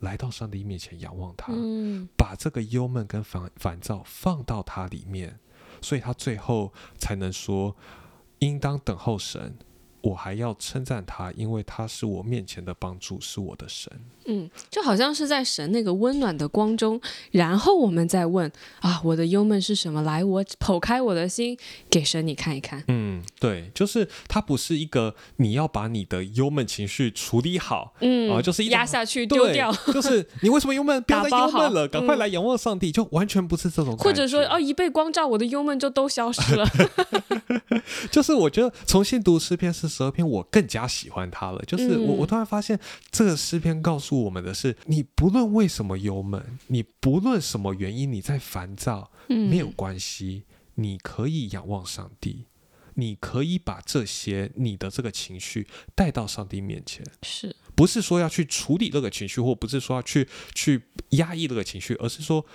[0.00, 5.38] 来到上帝面前仰望他，嗯把这个忧闷跟烦烦躁放到他里面，
[5.82, 7.76] 所以他最后才能说：
[8.38, 9.54] 应当等候神。
[10.04, 13.90] 我还要称赞他，因为他是我面前的帮助，是我的神。
[14.26, 20.02] 嗯，就好像是在神那个温暖的光中，然后我们再问啊，我的忧闷是什么？
[20.02, 21.56] 来，我剖开我的心，
[21.88, 22.84] 给神你看一看。
[22.88, 31.02] 嗯，对，就是它不是一个你要把你的忧闷情绪处理好，嗯，啊就是压下去丢掉，就是 你为什么忧闷？
[31.02, 33.96] 不要再打忧闷了，赶快嗯来仰望上帝，就完全不是这种。
[33.96, 36.66] 或者说哦，一被光照，我的忧闷就都消失了。
[38.10, 41.62] 就是我觉得重新读诗篇四十二篇，我更加喜欢它了。
[41.66, 42.78] 就是我、嗯我突然发现，
[43.10, 52.46] 这个诗篇告诉我们的是，你不论为什么忧闷，你不论什么原因你在烦躁，嗯，没有关系，你可以仰望上帝。
[52.96, 60.80] 你可以把这些你的这个情绪带到上帝面前，是，不是说要去处理这个情绪，或不是说要去去
[61.10, 62.46] 压抑这个情绪，而是说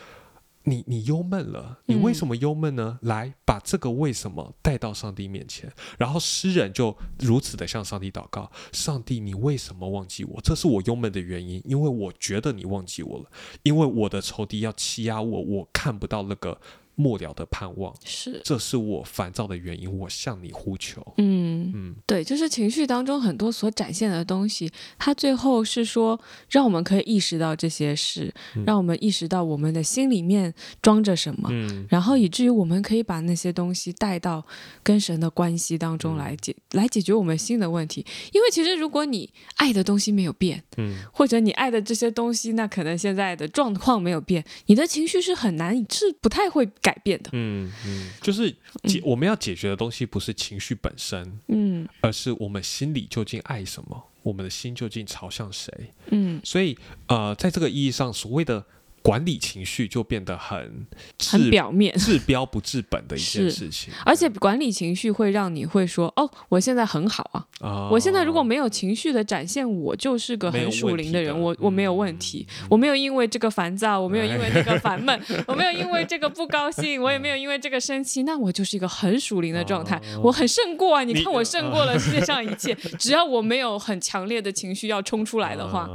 [0.69, 2.99] 你你忧闷了，你为什么忧闷呢？
[3.01, 10.39] 来把这个为什么带到上帝面前，然后诗人就如此的向上帝祷告：上帝，你为什么忘记我？
[10.41, 13.25] 这是我忧闷的原因，因为我觉得你忘记我了，
[13.63, 16.59] 因为我的仇敌要欺压我，我看不到那个
[16.99, 21.01] 末了的盼望，是，这是我烦躁的原因，我向你呼求。
[21.17, 21.71] 嗯。
[21.73, 34.45] 嗯对，就是情绪当中很多所展现的东西，它最后是说，让我们可以意识到这些事，嗯让我们意识到我们的心里面装着什么，嗯然后以至于我们可以把那些东西带到
[34.83, 38.05] 跟神的关系当中来解、来解决我们心的问题。
[38.33, 47.29] 因为其实如果你爱的东西没有变，嗯或者你爱的这些东西，那可能现在的状况没有变，你的情绪是很难是不太会改变的。
[47.33, 48.49] 嗯嗯，就是
[48.83, 55.73] 解我们要解决的东西不是情绪本身，嗯而是我们心里究竟爱什么，我们的心究竟朝向谁。
[56.11, 58.65] 嗯，所以呃，在这个意义上，所谓的
[59.01, 60.85] 管理情绪就变得很
[61.31, 61.93] 很表面。
[61.97, 63.93] 治标不治本的一件事情。
[64.05, 71.39] 而且管理情绪会让你会说哦，我现在很好啊，啊，我现在如果没有情绪的展现，我就是个很属灵的人，的。
[71.39, 81.03] 我我没有问题，我没有因为这个烦躁，我没有因为那个烦闷， 我没有因为这个不高兴，我也没有因为这个生气，那我就是一个很属灵的状态，哦我很胜过啊！
[81.03, 85.89] 你你看我胜过了世界上一切， 只要我没有很强烈的情绪要冲出来的话，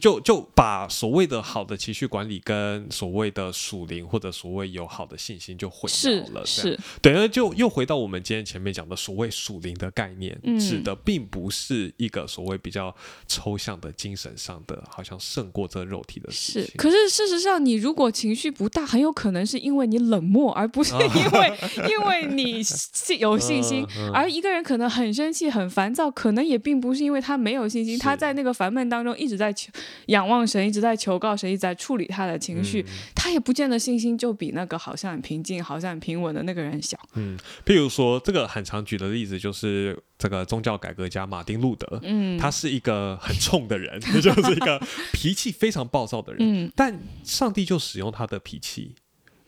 [0.00, 12.94] 就就把所谓的好的情绪管理跟所谓的属灵或者所谓有好的信心就混是淆了，是，等于就又回到我们今天前面讲的所谓属灵的概念，嗯指的并不是一个所谓比较
[13.26, 16.74] 抽象的精神上的，好像胜过这肉体的事是，情。
[16.76, 23.86] 可是事实上，你如果情绪不大，很有可能是因为你冷漠，而不是 因为、因为你信有信心。
[24.12, 29.70] 而一个人可能很生气、很烦躁，可能也并不是因为他没有信心，他在那个烦闷当中一直在求
[30.06, 36.98] 仰望神，一直在求告神，一直在处理他的情绪，嗯他也不见得信心就比那个好像很平静、好像很平稳的那个人小。
[37.14, 44.80] 嗯，譬如说，这个很常举的例子就是这个宗教改革家马丁路德，嗯，他是一个很冲的人， 就是一个
[45.12, 48.94] 脾气非常暴躁的人，嗯但上帝就使用他的脾气。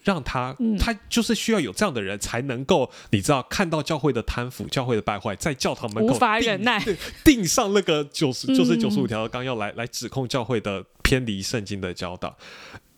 [0.03, 0.77] 让他，嗯。
[0.79, 6.79] 他就是需要有这样的人才能够，你知道，看到教会的贪腐、教会的败坏，在教堂门口无法定忍耐。
[6.85, 8.81] 对定上那个九十， 就是嗯。
[8.81, 12.37] 九十五条的纲要来来指控教会的偏离圣经的教导，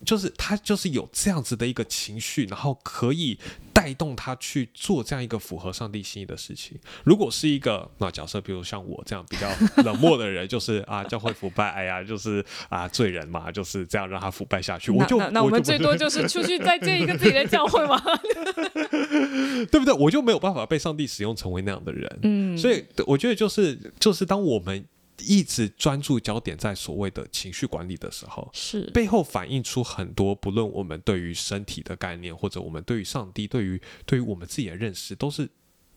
[0.04, 3.38] 就是他就是有这样子的一个情绪，然后可以
[3.72, 6.78] 带动他去做这样一个符合上帝心意的事情。
[7.04, 9.48] 如果是一个那假设，比如像我这样比较
[9.84, 18.00] 冷漠的人，就是啊教会腐败，哎呀，就是啊罪人嘛，就是这样让他腐败下去，我就那我们最多就是出去再建一个自己的教会嘛。
[19.70, 19.92] 对不对？
[19.94, 22.18] 我就没有办法被上帝使用成为那样的人。
[22.22, 24.84] 嗯，所以我觉得就是就是当我们
[25.18, 35.48] 一直专注焦点在所谓的情绪管理的时候，是背后反映出很多，不论我们对于身体的概念，或者我们对于上帝、对于对于我们自己的认识，都是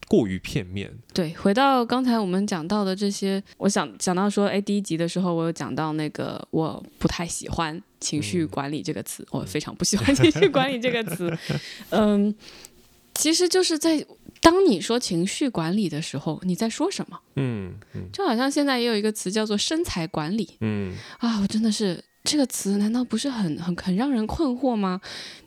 [0.07, 0.93] 过于片面。
[1.13, 11.35] 对，回到刚才我们讲到的这些，我想讲到说，哎，第一集的时候我有讲到那个我不太喜欢情绪管理这个词，我非常不喜欢情绪管理这个词。
[11.89, 12.35] 嗯，
[13.15, 14.05] 其实就是在
[14.41, 17.19] 当你说情绪管理的时候，你在说什么？
[17.35, 25.01] 嗯嗯就好像现在也有一个词叫做身材管理嗯啊，我真的是这个词，难道不是很很很让人困惑吗？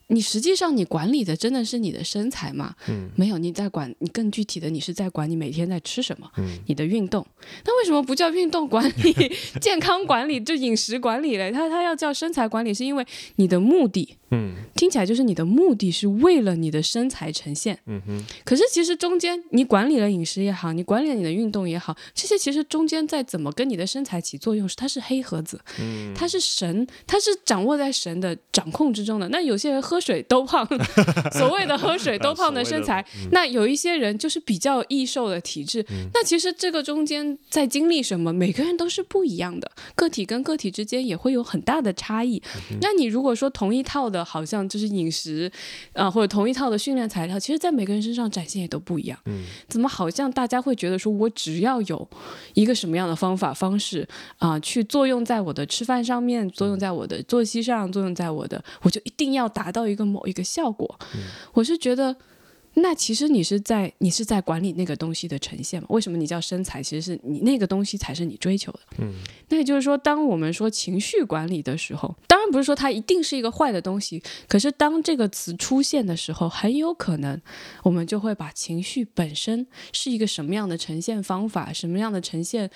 [0.09, 2.75] 你实际上你管理的真的是你的身材吗？
[2.89, 7.27] 嗯没有，你在管你更具体的，你是在管你每天在吃什么，嗯你的运动。
[7.65, 9.15] 那为什么不叫运动管理、
[9.61, 11.53] 健康管理、就饮食管理嘞？
[11.53, 13.07] 它它要叫身材管理，是因为
[13.37, 17.79] 你的目的嗯听起来就是你的目的是为了你的身材呈现。
[17.87, 29.29] 嗯哼可是其实中间你管理了饮食也好，你管理了你的运动也好，这些其实中间在怎么跟你的身材起作用，是它是黑盒子，嗯它是神，它是掌握在神的掌控之中的。
[29.29, 30.67] 那有些人喝水都胖，
[31.33, 35.85] 所谓的喝水都胖的身材，那有一些人就是比较易瘦的体质。
[36.15, 42.43] 那其实这个中间在经历什么，每个人都是不一样的，个体跟个体之间也会有很大的差异。
[42.81, 45.51] 那你如果说同一套的，好像就是饮食
[45.95, 49.19] 啊、或者同一套的训练材料，其实在每个人身上展现也都不一样。
[49.27, 52.09] 嗯怎么好像大家会觉得说，我只要有
[52.55, 54.07] 一个什么样的方法方式
[54.39, 60.99] 啊、去作用在我的吃饭上面，作用在我的作息上，作用在我的，我就一定要达到一个某一个效果。
[61.55, 62.17] 我是觉得。
[62.75, 65.89] 那其实你是在你是在管理那个东西的呈现嘛？
[65.91, 66.81] 为什么你叫身材？
[66.81, 68.81] 其实是你那个东西才是你追求的。
[68.99, 69.13] 嗯
[69.49, 77.41] 那也就是说，当我们说情绪管理的时候，当然不是说它一定是一个坏的东西，可是当这个词出现的时候，很有可能
[77.83, 82.71] 我们就会把情绪本身是一个什么样的呈现方法，什么样的呈现，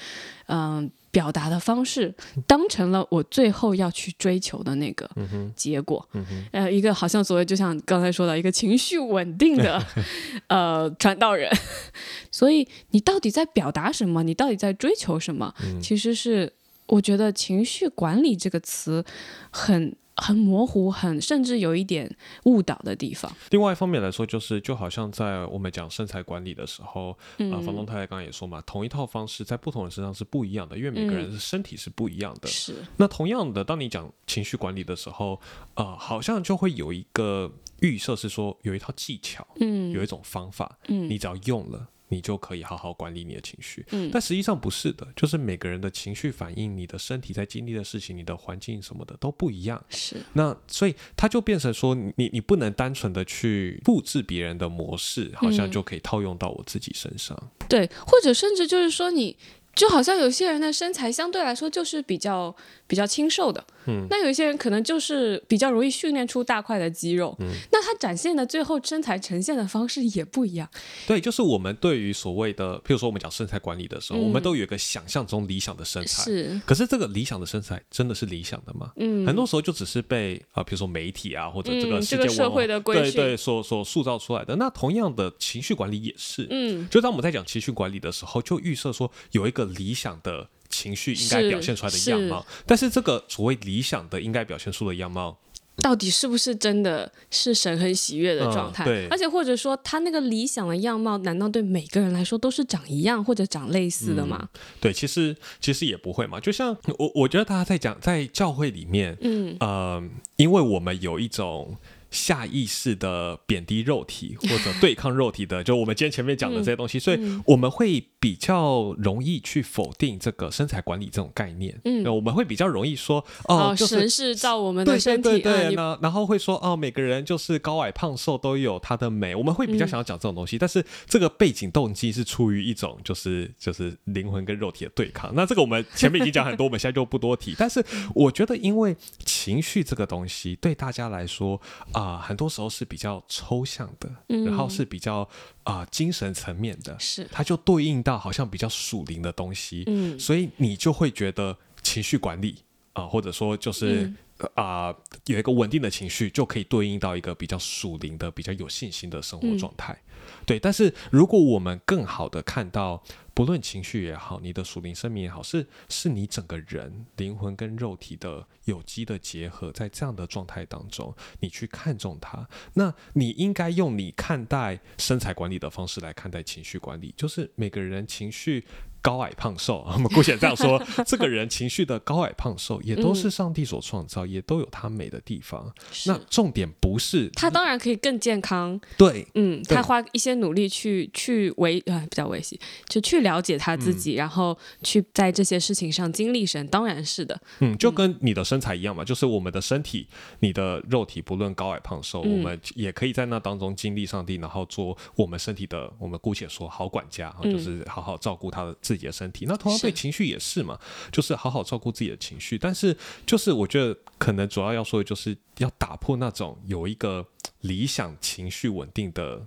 [0.55, 2.15] 嗯、表达的方式，
[2.47, 5.09] 当成了我最后要去追求的那个
[5.57, 6.07] 结果。
[6.51, 9.83] 呃，一个好像所谓就像刚才说的，一个情绪稳定的
[10.49, 11.51] 呃传道人。
[12.31, 14.23] 所以你到底在表达什么？
[14.23, 15.55] 你到底在追求什么？
[15.81, 16.53] 其实是
[16.87, 19.03] 我觉得情绪管理这个词
[19.51, 23.31] 很很模糊，很甚至有一点误导的地方。
[23.51, 32.49] 另外一方面来说，就是就好像在我们讲身材管理的时候，啊、嗯，房东太太刚刚也说嘛，同一套方式在不同人身上是不一样的，因为每个人嗯的身体是不一样的。
[32.49, 35.41] 是那同样的，当你讲情绪管理的时候，
[35.75, 37.51] 呃，好像就会有一个
[37.81, 41.89] 预设是说有一套技巧，嗯有一种方法，嗯你只要用了。
[42.13, 49.83] 你就可以好好管理你的情绪，嗯但实际上不是的，就是每个人的情绪反应、你的身体在经历的事情、你的环境什么的都不一样。
[49.89, 57.37] 是那所以它就变成说，你你不能单纯的去复制别人的模式，好像嗯就可以套用到我自己身上。
[57.67, 59.37] 对，或者甚至就是说你。
[59.75, 62.55] 就好像有些人的身材相对来说就是比较
[62.87, 70.69] 比较清瘦的，嗯，那有一些人可能就是比较容易训练出大块的肌肉，嗯，那他展现的最后身材呈现的方式也不一样，
[71.07, 74.23] 对，就是我们对于所谓的，譬如说我们讲身材管理的时候，嗯。
[74.23, 76.23] 我们都有一个想象中理想的身材。
[76.23, 78.93] 是，可是这个理想的身材真的是理想的吗？
[78.97, 84.57] 嗯，很多时候就只是被啊、呃比如说媒体啊，或者这个嗯世界社会的规训对对所所塑造出来的。
[84.57, 95.39] 那同样的情绪管理也是，嗯，就当我们在讲情绪管理的时候，就预设说有一个理想的情绪应该表现出来的样貌，但是这个所谓理想的应该表现出的样貌，
[95.77, 98.85] 到底是不是真的是神很喜悦的嗯状态？
[98.85, 104.49] 对而且或者说他那个理想的样貌，难道对每个人来说都是长一样或者长类似的吗？
[104.81, 106.41] 对，其实其实也不会嘛。
[106.41, 110.03] 就像我我觉得大家在讲在教会里面，嗯呃，
[110.37, 111.77] 因为我们有一种。
[112.13, 121.81] 下意识的贬低肉体或者对抗肉体的，就我们今天前面讲的这些东西，所以我们会比较容易去否定这个身材管理这种概念。
[121.85, 135.33] 嗯我们会比较容易说，哦，哦，就是神是照我们对的身体，对对对，啊你那然后会说哦，每个人就是高矮胖瘦都有他的美，我们会比嗯较想要讲这种东西，但是这个背景动机是出于一种就是就是灵魂跟肉体的对抗。
[135.35, 137.55] 那这个我们前面已经讲很多，我们现在就不多提。
[137.57, 137.83] 但是
[138.15, 138.95] 我觉得，因为
[139.25, 141.61] 情绪这个东西对大家来说
[141.93, 145.29] 啊、很多时候是比较抽象的，嗯然后是比较
[145.65, 149.85] 啊、精神层面的，是它就对应到好像比较属灵的东西。
[149.87, 152.57] 嗯所以你就会觉得情绪管理
[152.93, 154.17] 啊、或者说就是嗯
[154.55, 154.95] 啊、
[155.27, 159.97] 有一个稳定的情绪，就可以对应到一个比较属灵的、比较有信心的生活状态。
[160.45, 163.03] 对，但是如果我们更好的看到
[163.35, 178.65] 不论情绪也好，你的属灵生命也好，是是你整个人灵魂跟肉体的有机的结合，在这样的状态当中，你去看重它，那你应该用你看待身材管理的方式来看待情绪管理，就是每个人情绪。
[179.03, 185.71] 高矮胖瘦， 我们姑且这样说， 这个人情绪的高矮胖瘦也都是上帝所创造，也都有他美的地方。
[186.07, 200.07] 那重点不是他当然可以更健康，对，嗯，他花一些努力去去维啊，比较维系，就去了解他自己，然后去在这些事情上经历神，当然是的，嗯，就跟你的身材一样嘛，就是我们的身体，
[200.39, 208.77] 你的肉体不论高矮胖瘦，我们也可以在那当中经历上帝，然后做我们身体的，我们姑且说好管家，就是好好照顾他的。
[208.93, 210.79] 自己的身体，那同样对情绪也是嘛，
[211.11, 212.59] 就是好好照顾自己的情绪。
[212.59, 217.27] 但是，就是我觉得可能主要要说的就是要打破那种有一个
[217.63, 219.47] 理想情绪稳定的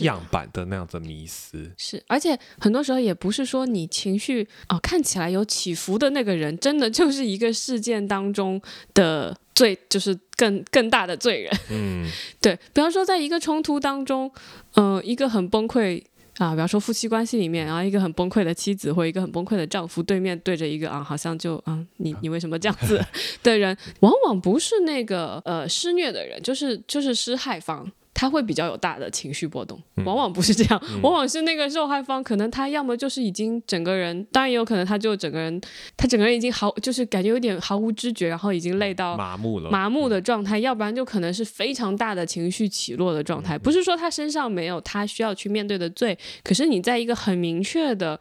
[0.00, 1.72] 样板的那样的迷思。
[1.76, 8.62] 是，而且很多时候也不是说你情绪哦看起来有起伏的那个人，真的就是一个事件当中
[8.94, 11.58] 的罪，就是更更大的罪人。
[11.70, 12.08] 嗯，
[12.40, 12.54] 对。
[12.72, 14.30] 比方说，在一个冲突当中，
[14.74, 16.04] 嗯，一个很崩溃。
[16.38, 23.00] 啊，比方说夫妻关系里面，然后一个很崩溃的妻子或一个很崩溃的丈夫，对面对着一个啊，好像就啊，你你为什么这样子
[23.42, 27.90] 的人，往往不是那个呃施虐的人，就是就是施害方。
[28.14, 35.60] 他会比较有大的情绪波动，往往不是这样，往往是那个受害方，可能他要么就是已经整个人，当然也有可能他就整个人，
[35.96, 43.58] 他整个人已经毫就是感觉有点毫无知觉，然后已经累到麻木了，麻木的状态，要不然就可能是非常大的情绪起落的状态。
[43.58, 48.18] 不是说他身上没有他需要去面对的罪，可是你在一个很明确的，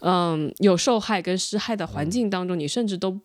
[0.00, 3.20] 嗯，有受害跟施害的环境当中，你甚至都。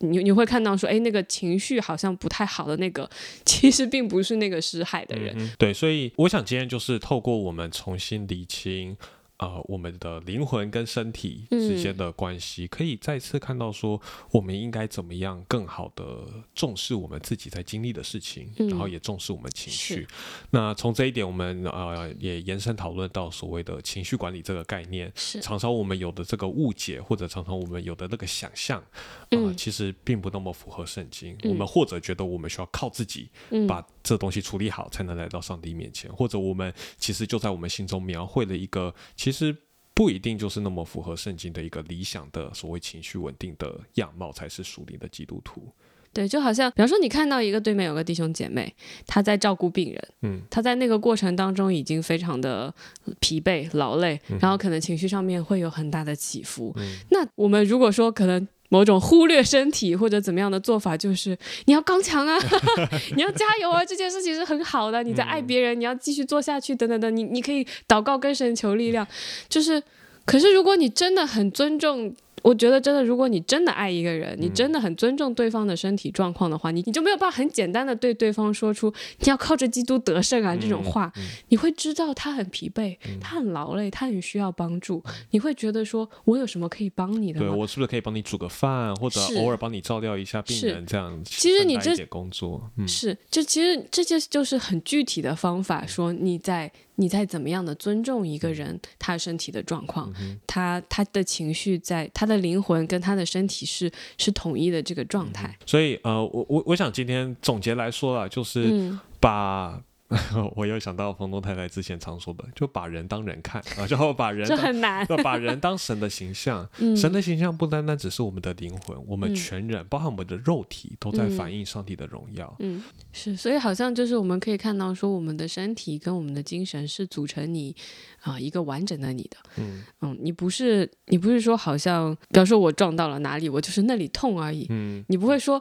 [0.00, 3.08] 你你会看到说，哎，那个情绪好像不太好的那个，
[3.44, 5.50] 其实并不是那个失海的人。
[5.58, 8.96] 对，所以我想今天就是透过我们重新理清。
[9.38, 20.08] 呃，我们的灵魂跟身体之间的关系，可以再次看到说，我们应该怎么样更好的重视我们自己在经历的事情，然后也重视我们情绪。
[20.50, 25.12] 那从这一点，我们呃也延伸讨论到所谓的情绪管理这个概念。
[25.14, 28.82] 是常常我们有的这个误解，或者常常我们有的那个想象，
[29.28, 31.36] 啊，其实并不那么符合圣经。
[31.44, 33.28] 我们或者觉得我们需要靠自己
[33.68, 38.94] 把这东西处理好，才能来到上帝面前，或者我们其实就在我们心中描绘了一个。
[39.26, 39.56] 其实
[39.92, 45.68] 不一定就是那么符合圣经的一个理想的所谓情绪稳定的样貌才是属灵的基督徒。
[46.12, 48.72] 对，就好像比方说你看到一个对面有个弟兄姐妹，
[49.04, 52.72] 他在照顾病人，嗯，他在那个过程当中已经非常的
[53.18, 56.72] 疲惫劳累，然后可能情绪上面会有很大的起伏。
[57.10, 58.46] 那我们如果说可能。
[58.68, 61.36] 某种忽略身体或者怎么样的做法，就是
[61.66, 62.38] 你要刚强啊，
[63.16, 65.02] 你要加油啊，这件事情是很好的。
[65.02, 67.16] 你在爱别人，你要继续做下去，等等等。
[67.16, 69.06] 你你可以祷告跟神求力量，
[69.48, 69.82] 就是。
[70.24, 72.14] 可是如果你真的很尊重。
[72.42, 81.12] 我觉得真的，如果你真的爱一个人，你真的很尊重对方的身体状况的话，你你就没有办法很简单的对对方说出你要靠着基督得胜啊这种话。
[81.48, 85.02] 你会知道他很疲惫，他很劳累，他很需要帮助。
[85.30, 87.46] 你会觉得说我有什么可以帮你的吗？
[87.46, 91.20] 对我是不是可以帮你煮个饭，或者偶尔帮你照料一下病人这样？
[91.24, 96.70] 其实你这工作是就其实这些就是很具体的方法，说你在。
[96.96, 100.12] 你在怎么样的尊重一个人，他身体的状况，
[100.46, 105.56] 他他的情绪，在他的灵魂跟他的身体是是统一的这个状态。
[105.64, 109.80] 所以呃，我我我想今天总结来说啊，就是把。
[110.54, 116.68] 我又想到房东太太之前常说的，就把人当人看啊，就把人这很难，把人当神的形象。
[116.96, 122.54] 神的形象不单单只是我们的灵魂，我们全人，包含我们的肉体，都在反映上帝的荣耀。
[122.60, 122.82] 嗯，
[123.12, 127.74] 是，所以好像就是我们可以看到，说我们的身体跟我们的精神是组成你
[128.22, 129.36] 啊一个完整的你的。
[129.56, 134.66] 嗯嗯，你不是你不是说好像，比方说我撞到了哪里，我就是那里痛而已。
[134.70, 135.60] 嗯，你不会说。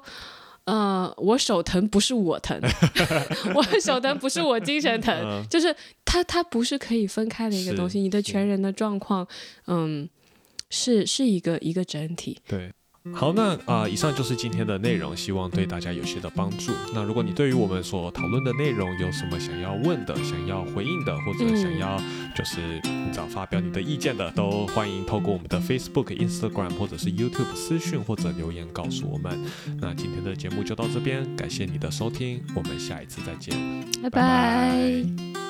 [0.66, 2.60] 呃，我手疼不是我疼，
[3.56, 8.00] 我手疼不是我精神疼，就是它它不是可以分开的一个东西。
[8.00, 9.28] 你的全人的状况，
[9.68, 10.10] 嗯，
[10.70, 12.40] 是是一个一个整体。
[12.48, 12.72] 对。
[13.14, 16.72] 好，那啊，以上就是今天的内容，希望对大家有些的帮助。
[16.94, 21.98] 那如果你对于我们所讨论的内容有什么想要问的、想要回应的，或者想要
[22.36, 22.82] 就是
[23.14, 29.40] 找发表你的意见的，都欢迎透过我们的 Facebook、Instagram 或者是 YouTube 私讯或者留言告诉我们。
[29.80, 33.56] 那今天的节目就到这边，感谢你的收听，我们下一次再见，
[34.02, 35.45] 拜拜。